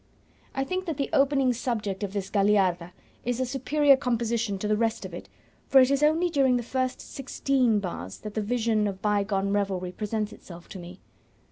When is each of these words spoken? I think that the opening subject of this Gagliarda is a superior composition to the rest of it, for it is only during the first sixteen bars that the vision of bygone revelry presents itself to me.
I 0.55 0.63
think 0.63 0.87
that 0.87 0.97
the 0.97 1.11
opening 1.13 1.53
subject 1.53 2.01
of 2.01 2.11
this 2.11 2.31
Gagliarda 2.31 2.91
is 3.23 3.39
a 3.39 3.45
superior 3.45 3.95
composition 3.95 4.57
to 4.57 4.67
the 4.67 4.75
rest 4.75 5.05
of 5.05 5.13
it, 5.13 5.29
for 5.67 5.79
it 5.79 5.91
is 5.91 6.01
only 6.01 6.27
during 6.27 6.57
the 6.57 6.63
first 6.63 6.99
sixteen 6.99 7.77
bars 7.79 8.17
that 8.21 8.33
the 8.33 8.41
vision 8.41 8.87
of 8.87 9.03
bygone 9.03 9.53
revelry 9.53 9.91
presents 9.91 10.33
itself 10.33 10.67
to 10.69 10.79
me. 10.79 11.01